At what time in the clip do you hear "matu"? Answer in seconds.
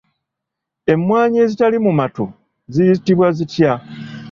1.99-2.25